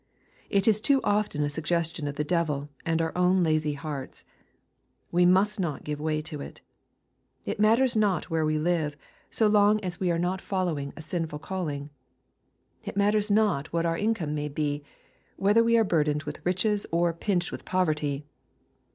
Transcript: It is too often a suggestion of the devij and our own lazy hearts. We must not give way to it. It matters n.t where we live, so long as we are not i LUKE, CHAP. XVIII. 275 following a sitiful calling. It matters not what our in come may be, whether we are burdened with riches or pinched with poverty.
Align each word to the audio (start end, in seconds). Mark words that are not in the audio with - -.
It 0.49 0.67
is 0.67 0.81
too 0.81 0.99
often 1.03 1.43
a 1.43 1.49
suggestion 1.51 2.07
of 2.07 2.15
the 2.15 2.25
devij 2.25 2.69
and 2.87 2.99
our 3.03 3.15
own 3.15 3.43
lazy 3.43 3.73
hearts. 3.73 4.25
We 5.11 5.27
must 5.27 5.59
not 5.59 5.83
give 5.83 6.01
way 6.01 6.23
to 6.23 6.41
it. 6.41 6.61
It 7.45 7.59
matters 7.59 7.95
n.t 7.95 8.25
where 8.27 8.43
we 8.43 8.57
live, 8.57 8.97
so 9.29 9.45
long 9.45 9.79
as 9.81 9.99
we 9.99 10.09
are 10.09 10.17
not 10.17 10.41
i 10.41 10.41
LUKE, 10.41 10.41
CHAP. 10.41 10.47
XVIII. 10.49 11.27
275 11.29 11.47
following 11.47 11.85
a 11.85 11.85
sitiful 11.85 11.85
calling. 11.85 11.89
It 12.83 12.97
matters 12.97 13.29
not 13.29 13.71
what 13.71 13.85
our 13.85 13.95
in 13.95 14.15
come 14.15 14.33
may 14.33 14.47
be, 14.47 14.81
whether 15.37 15.63
we 15.63 15.77
are 15.77 15.83
burdened 15.83 16.23
with 16.23 16.43
riches 16.43 16.87
or 16.91 17.13
pinched 17.13 17.51
with 17.51 17.63
poverty. 17.63 18.25